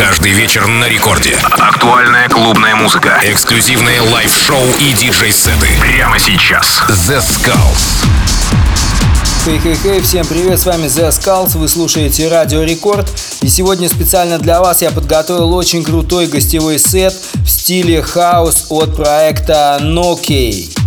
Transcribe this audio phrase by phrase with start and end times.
[0.00, 1.36] Каждый вечер на рекорде.
[1.58, 3.20] Актуальная клубная музыка.
[3.22, 5.68] Эксклюзивные live-шоу и диджей-сеты.
[5.78, 6.80] Прямо сейчас.
[6.88, 8.06] Zeskullz.
[9.44, 13.12] Хей-хей-хей, всем привет, с вами Zeskullz, вы слушаете Радио Рекорд.
[13.42, 17.14] И сегодня специально для вас я подготовил очень крутой гостевой сет
[17.44, 20.79] в стиле хаус от проекта NOCUI.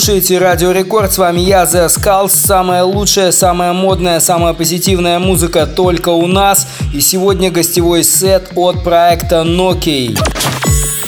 [0.00, 2.30] Слушаете Радио Рекорд, с вами я, Zeskullz.
[2.30, 6.66] Самая лучшая, самая модная, самая позитивная музыка только у нас.
[6.94, 10.18] И сегодня гостевой сет от проекта NOCUI.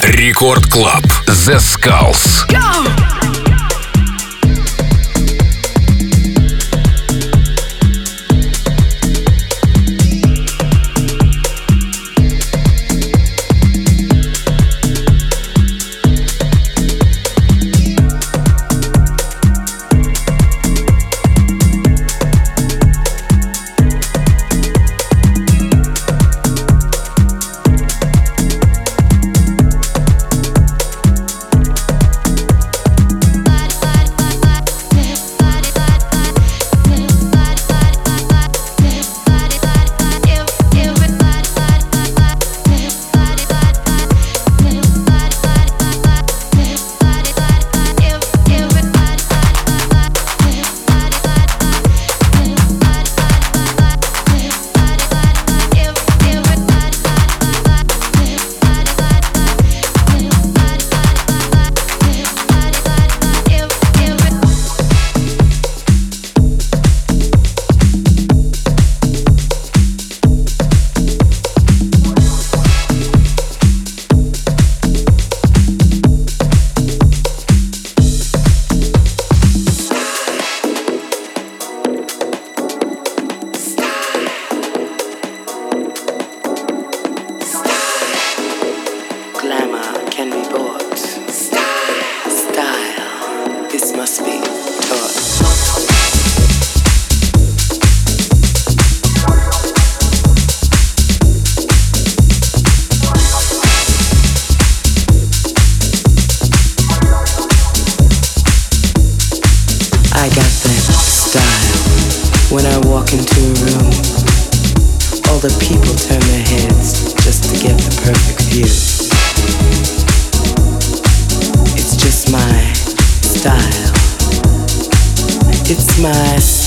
[0.03, 1.05] Record Club.
[1.27, 2.47] Zeskullz.
[2.51, 3.22] Go!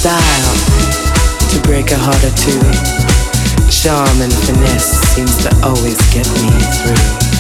[0.06, 0.54] style
[1.50, 2.62] to break a heart or two.
[3.72, 7.36] Charm and finesse seems to always get me through.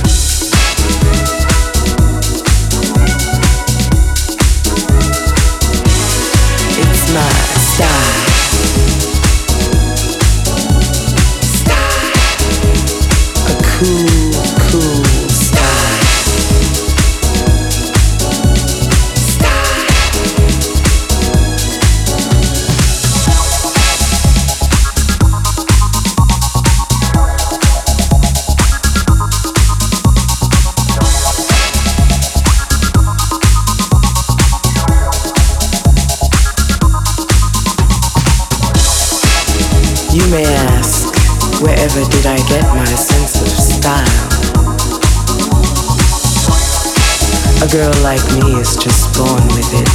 [47.76, 49.90] girl like me is just born with it.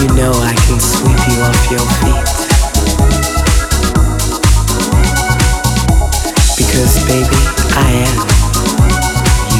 [0.00, 2.26] You know I can sweep you off your feet.
[6.58, 7.40] Because baby,
[7.76, 8.16] I am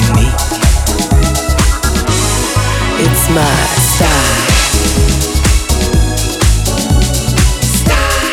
[0.03, 0.41] unique.
[3.07, 3.55] It's my
[3.87, 4.35] style.
[7.79, 8.31] style.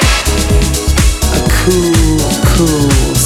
[1.35, 2.17] A cool,
[2.55, 3.16] cool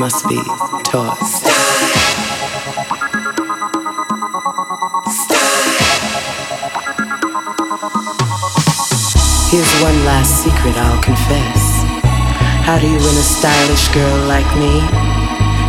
[0.00, 0.40] must be
[0.82, 1.20] taught.
[9.50, 11.82] Here's one last secret I'll confess.
[12.64, 14.80] How do you win a stylish girl like me?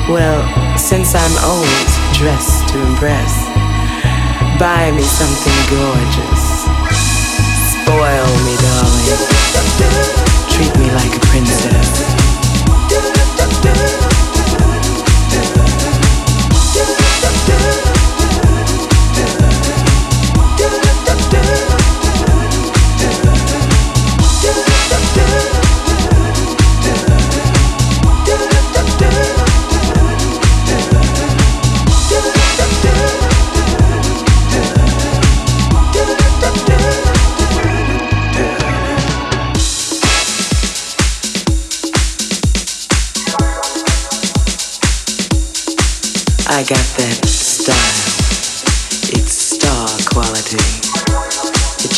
[0.07, 0.41] Well,
[0.77, 3.33] since I'm always dressed to impress,
[4.57, 6.40] buy me something gorgeous.
[7.83, 9.17] Spoil me, darling.
[10.49, 12.21] Treat me like a princess.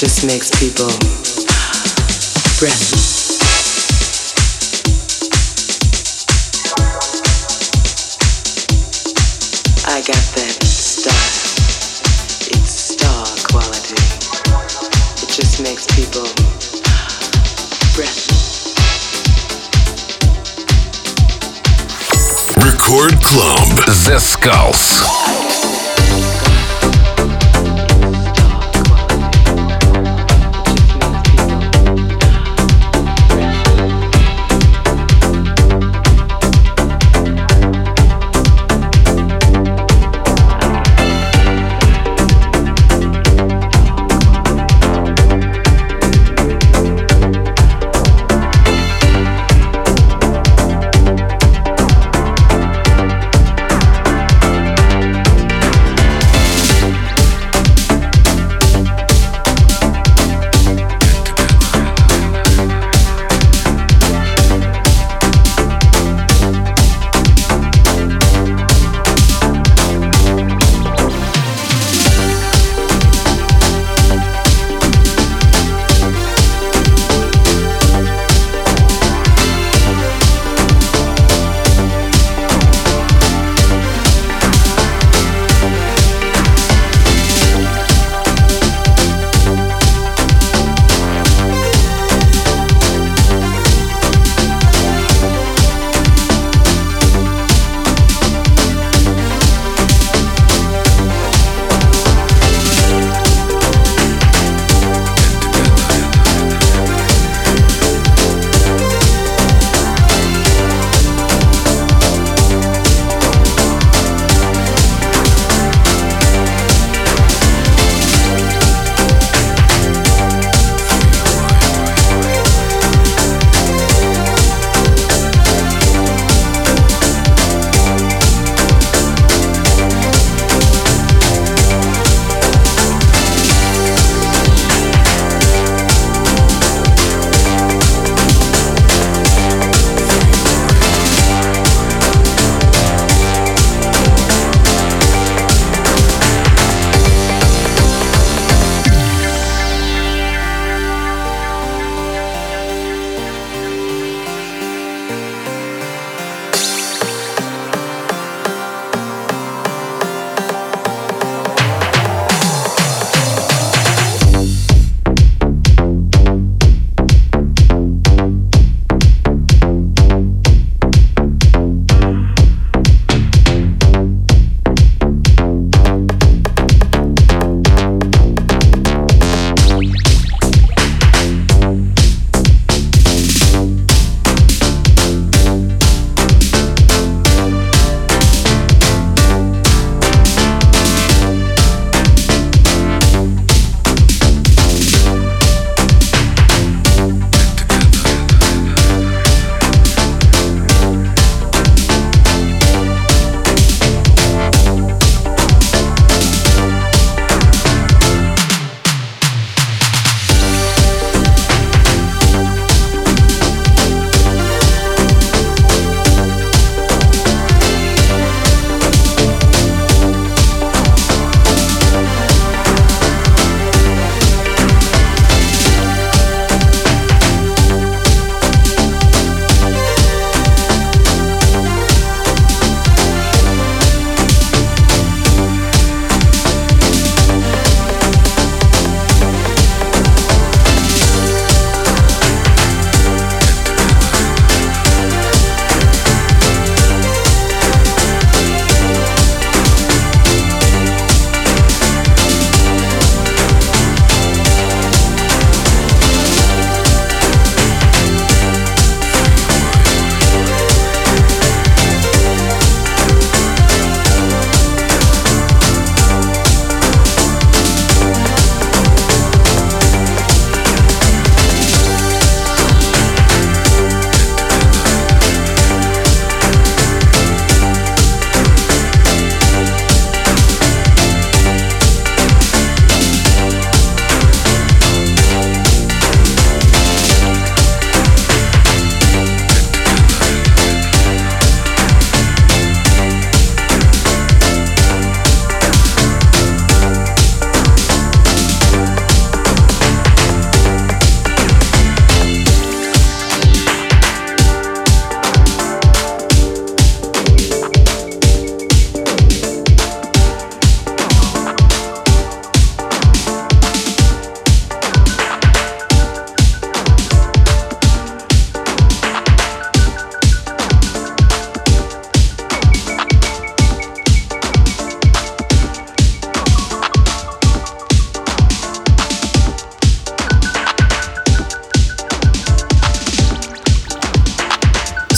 [0.04, 0.90] just makes people
[2.60, 3.40] breathless.
[9.88, 11.16] I got that style.
[12.52, 13.96] It's star quality.
[15.24, 16.28] It just makes people
[17.96, 18.76] breathless.
[22.58, 23.70] Record Club
[24.04, 25.23] The Skulls.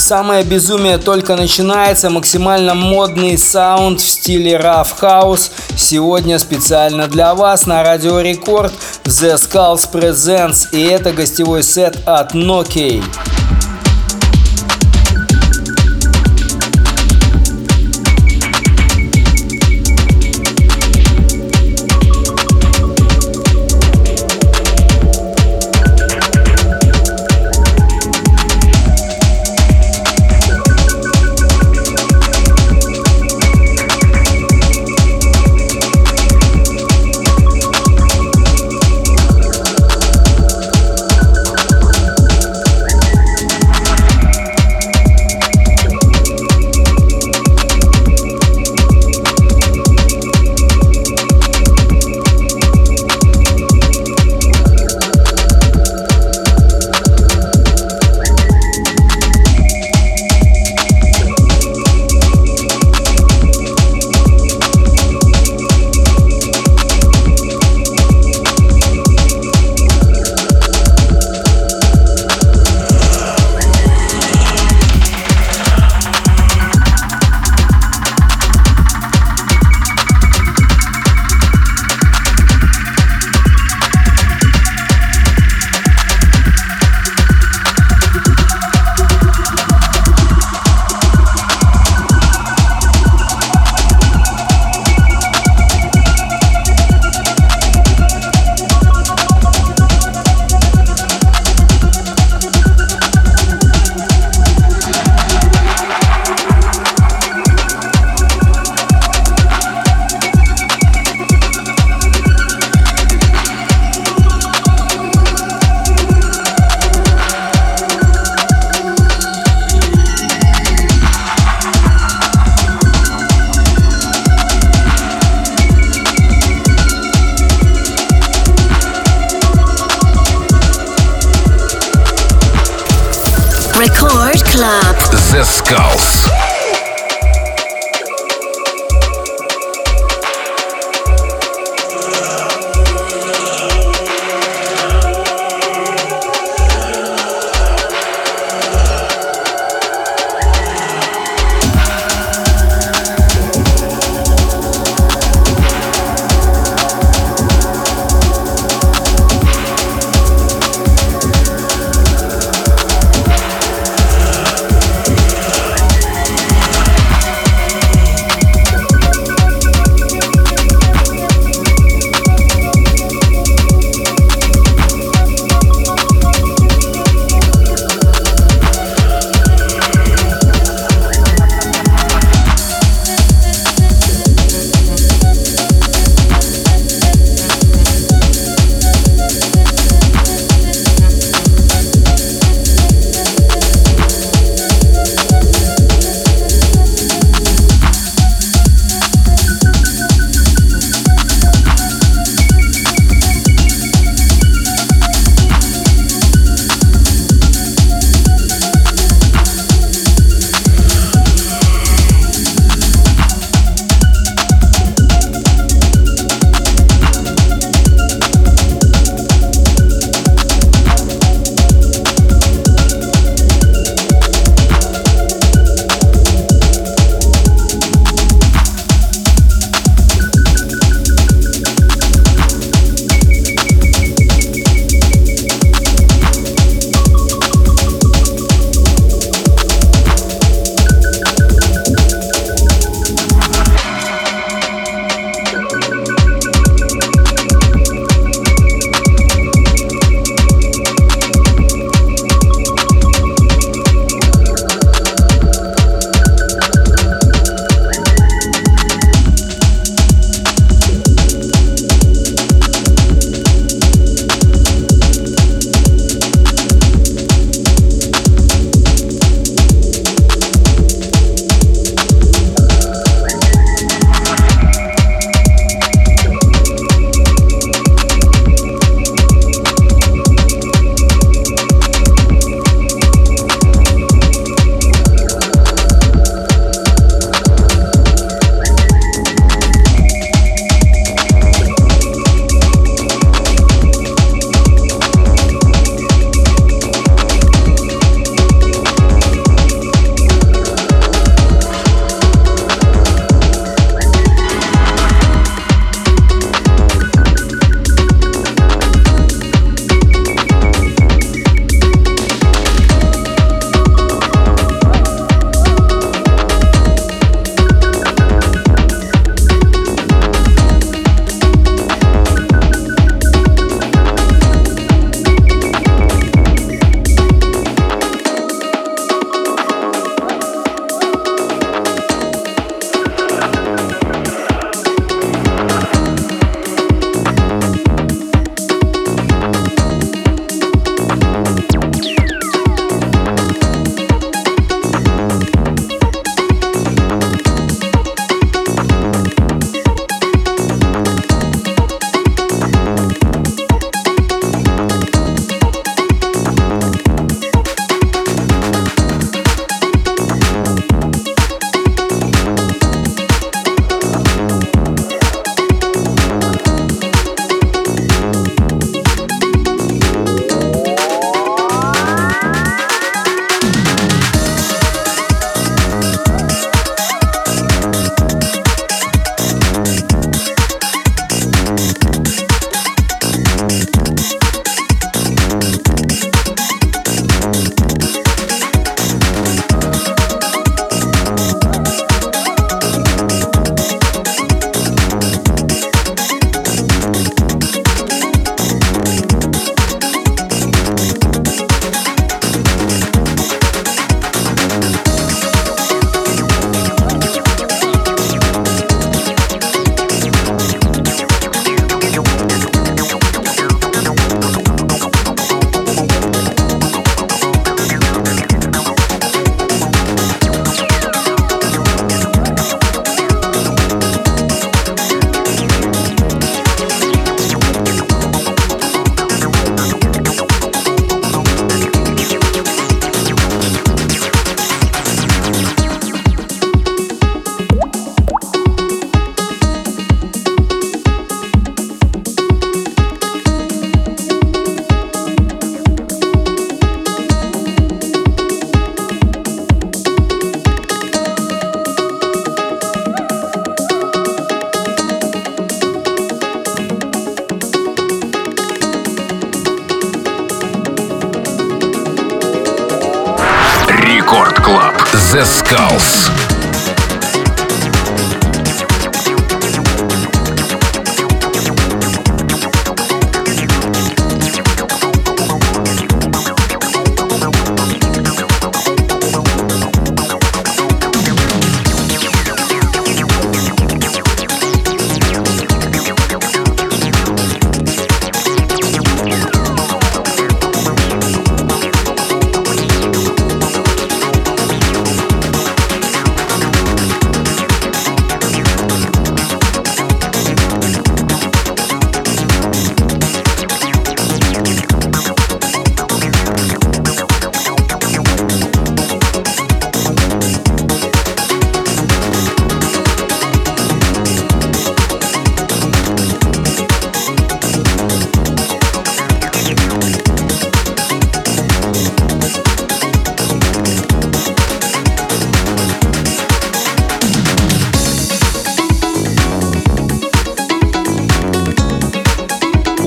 [0.06, 5.50] Самое безумие только начинается, максимально модный саунд в стиле Rough House.
[5.74, 12.36] Сегодня специально для вас на Радио Рекорд The Skulls Presents и это гостевой сет от
[12.36, 13.02] Nokia.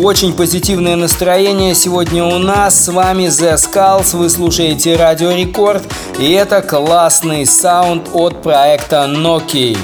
[0.09, 2.85] Очень позитивное настроение сегодня у нас.
[2.85, 5.83] С вами The Skulls, вы слушаете Радио Рекорд,
[6.17, 9.77] и это классный саунд от проекта Nokia.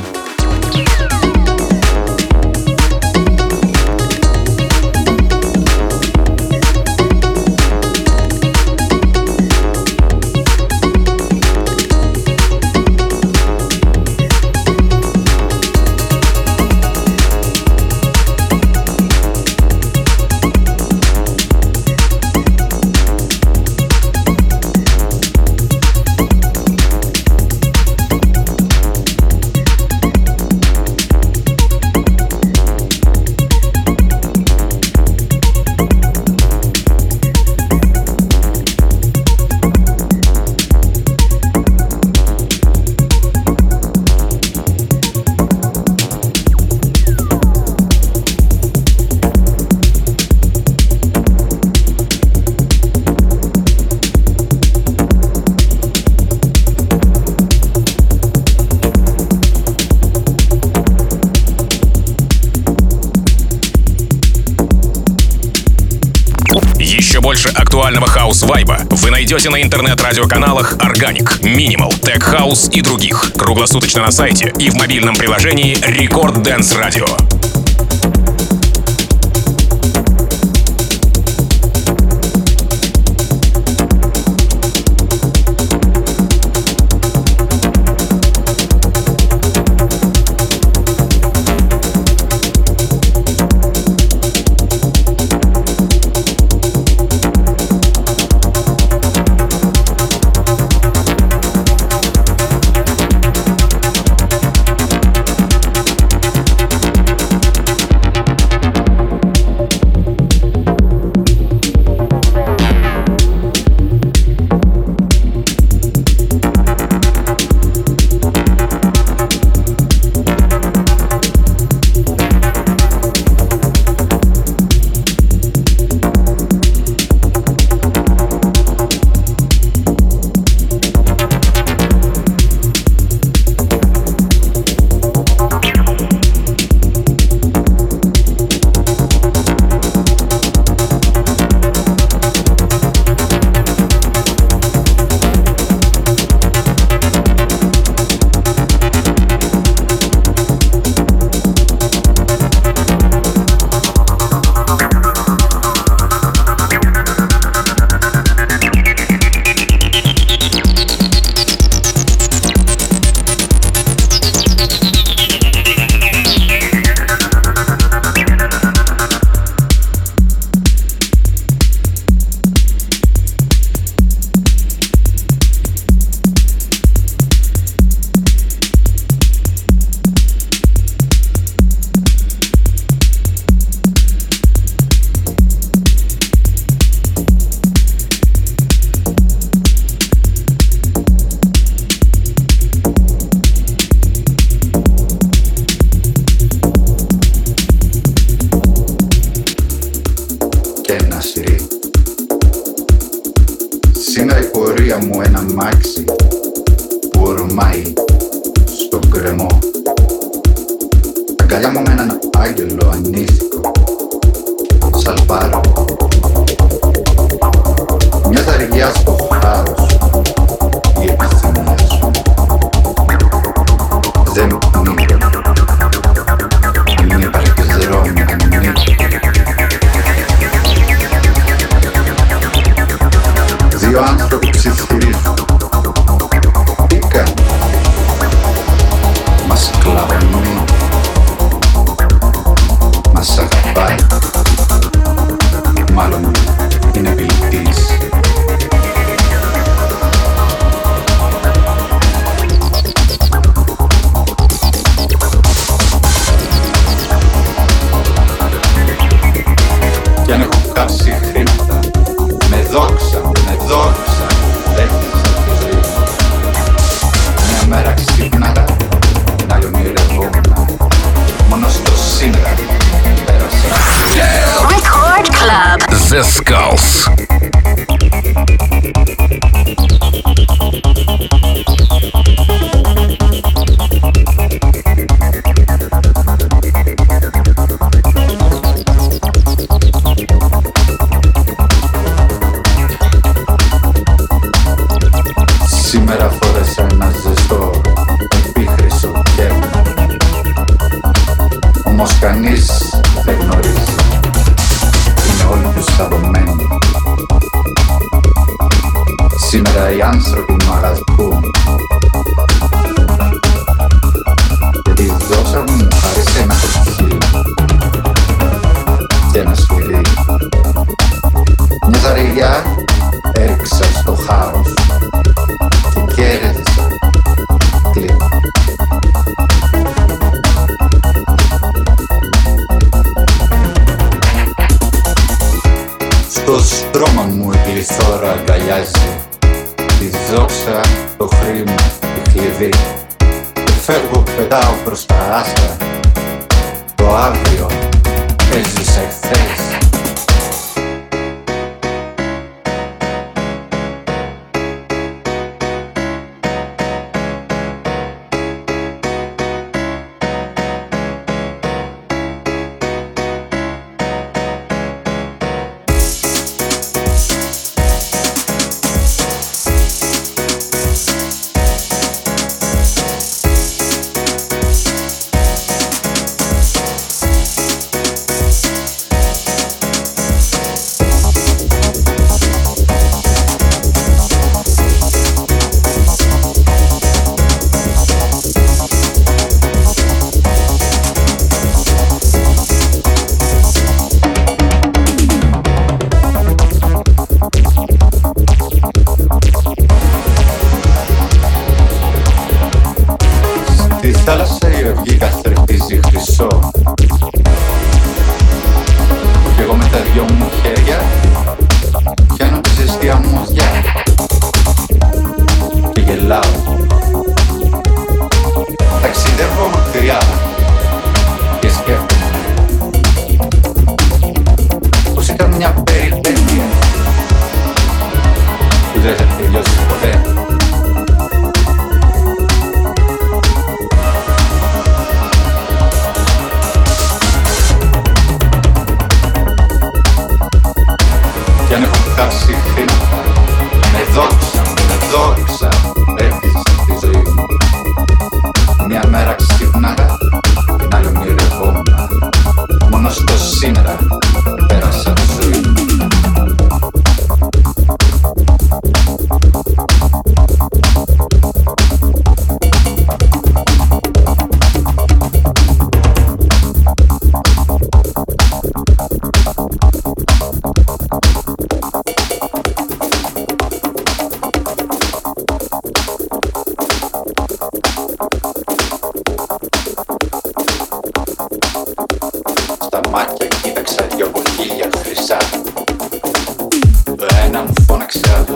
[67.75, 73.33] Актуального хаус-вайба вы найдете на интернет-радиоканалах Organic, Minimal, Tech House и других.
[73.38, 77.64] Круглосуточно на сайте и в мобильном приложении Record Dance Radio.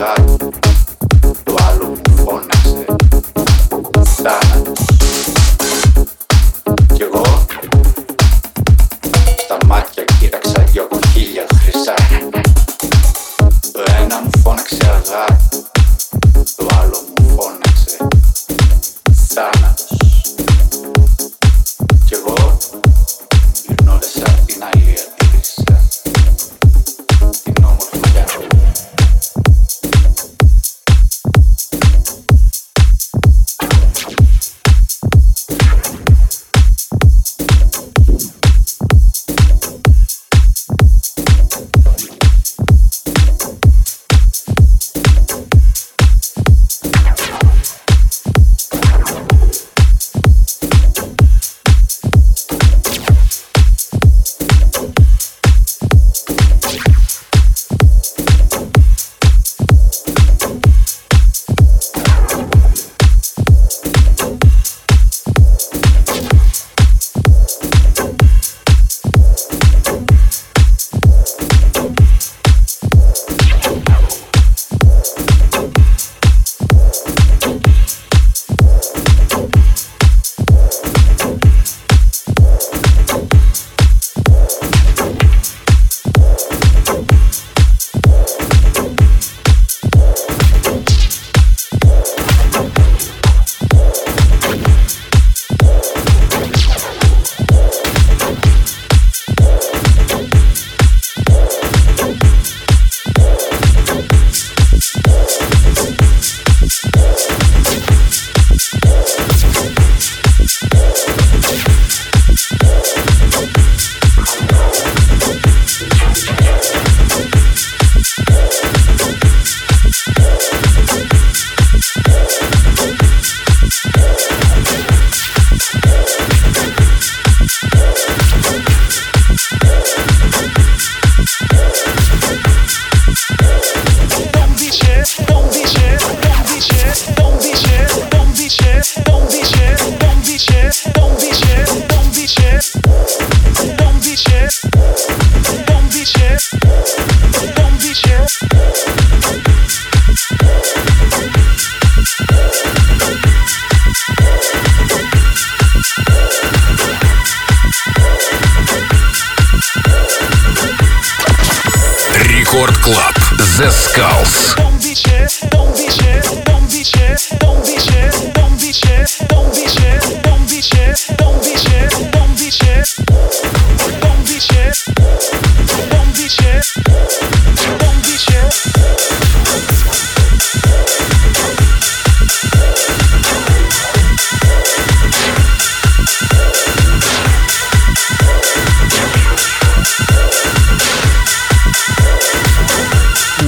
[0.00, 0.29] that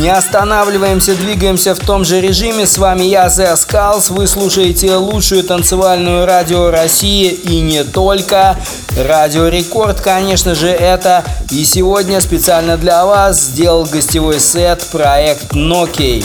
[0.03, 2.67] Не останавливаемся, двигаемся в том же режиме.
[2.67, 4.13] С вами я, The Skulls.
[4.13, 8.59] Вы слушаете лучшую танцевальную радио России и не только.
[8.99, 11.23] Радио Рекорд, конечно же, это.
[11.53, 16.25] И сегодня специально для вас сделал гостевой сет проект Nokia.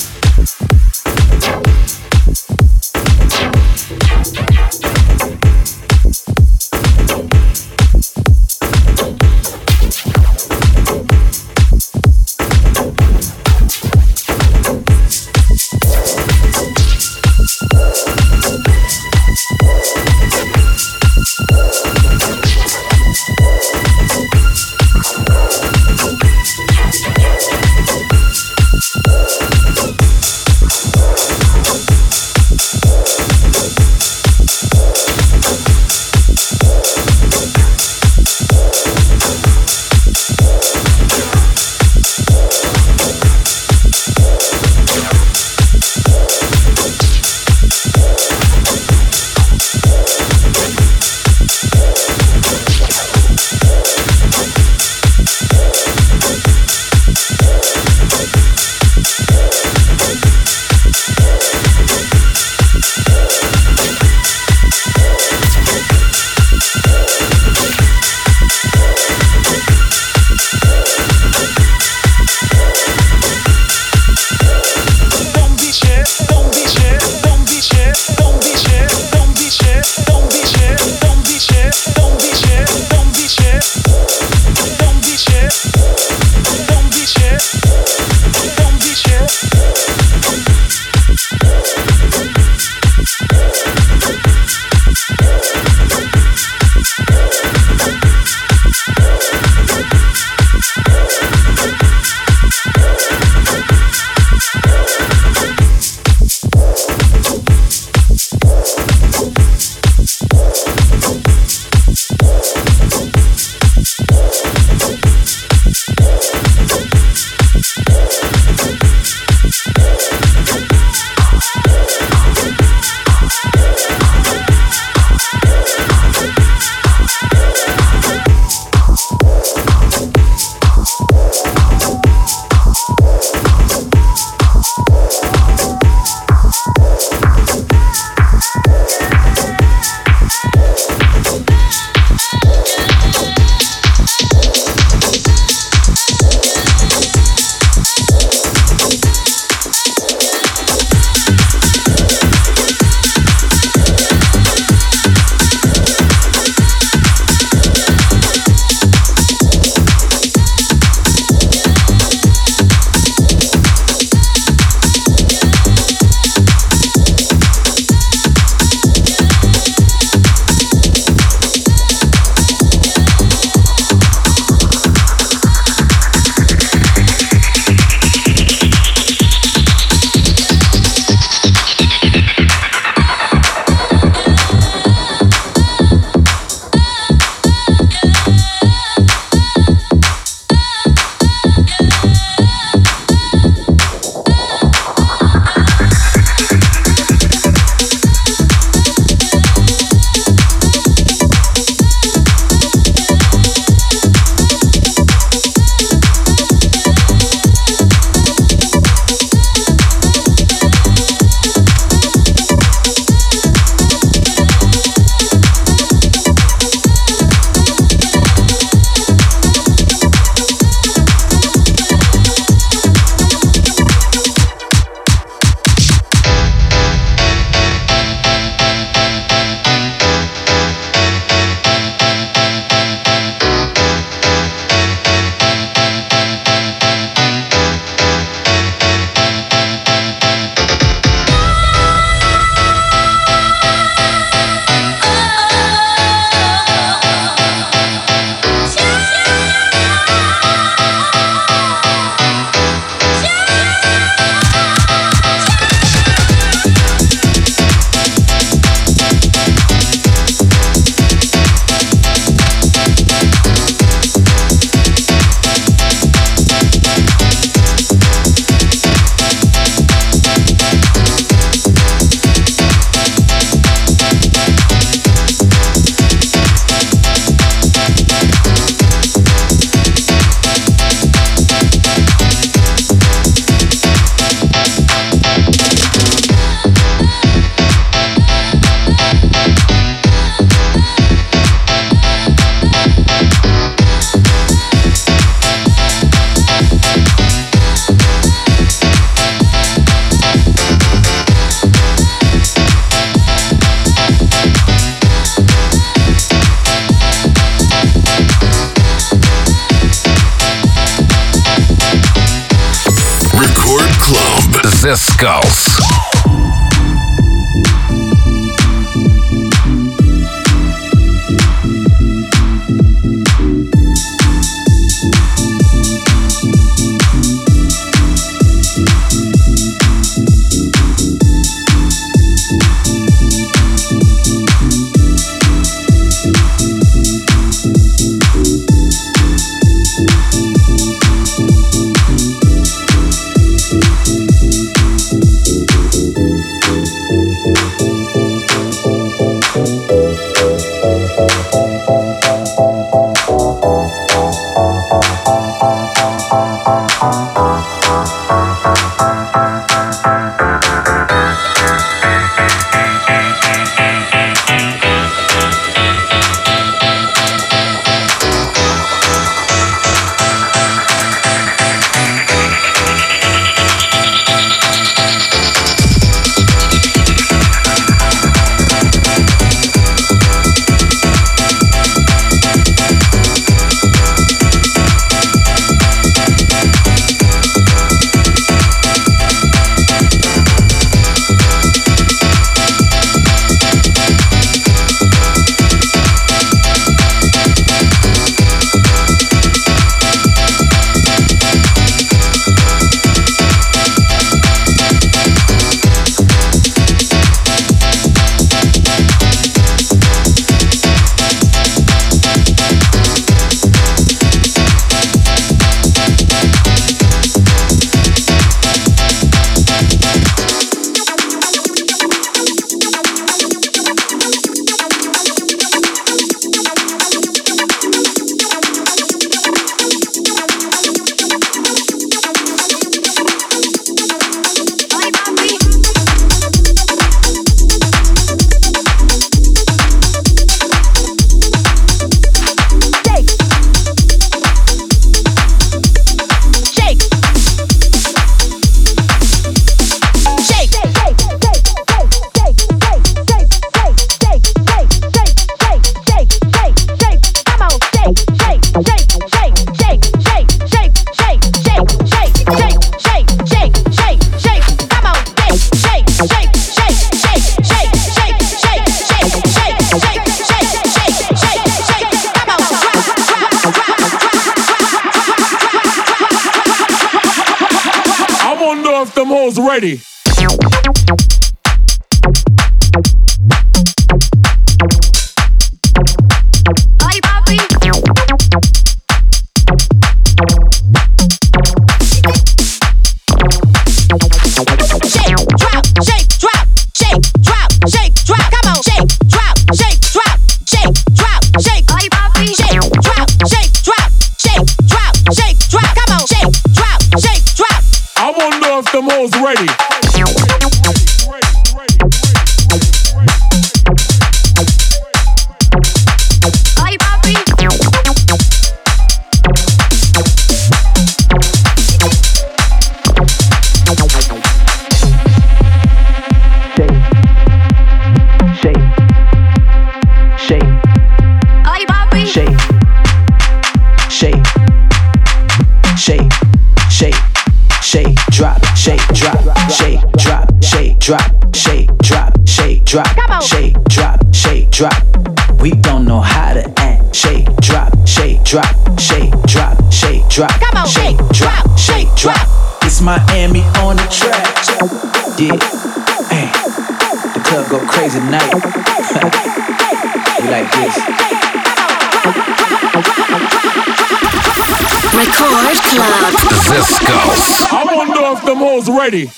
[568.51, 569.29] them hoes ready.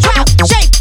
[0.00, 0.71] Drop, shake.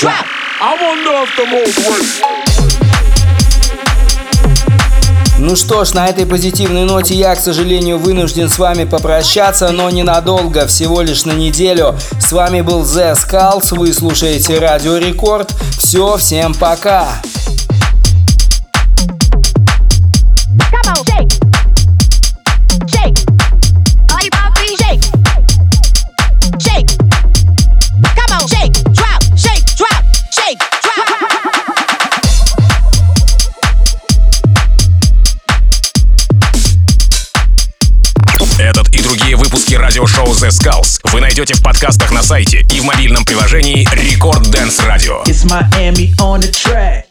[0.00, 0.26] Drop.
[0.60, 2.48] I wonder if the ready.
[5.40, 9.88] Ну что ж, на этой позитивной ноте я, к сожалению, вынужден с вами попрощаться, но
[9.90, 11.96] ненадолго, всего лишь на неделю.
[12.20, 15.52] С вами был The Skulls, вы слушаете Радио Рекорд.
[15.78, 17.20] Все, всем пока!
[42.28, 45.24] Сайте и в мобильном приложении Record Dance Radio.
[45.24, 47.07] It's Miami on the track.